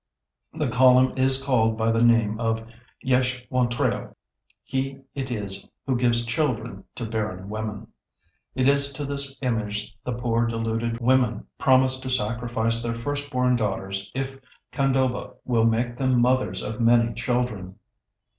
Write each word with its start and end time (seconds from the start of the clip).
The 0.53 0.67
column 0.67 1.13
is 1.15 1.43
called 1.43 1.77
by 1.77 1.91
the 1.91 2.03
name 2.03 2.39
of 2.39 2.65
Yeshwantrao.... 3.05 4.15
He 4.63 5.01
it 5.13 5.29
is 5.29 5.69
who 5.85 5.95
gives 5.95 6.25
children 6.25 6.85
to 6.95 7.05
barren 7.05 7.49
women.... 7.49 7.85
It 8.55 8.67
is 8.67 8.93
to 8.93 9.05
this 9.05 9.37
image 9.43 9.95
the 10.03 10.13
poor 10.13 10.47
deluded 10.47 10.99
women 11.01 11.45
promise 11.59 11.99
to 11.99 12.09
sacrifice 12.09 12.81
their 12.81 12.95
first 12.95 13.29
born 13.31 13.55
daughters 13.55 14.09
if 14.15 14.39
Khandoba 14.71 15.35
will 15.45 15.65
make 15.65 15.99
them 15.99 16.19
mothers 16.19 16.63
of 16.63 16.81
many 16.81 17.13
children. 17.13 17.77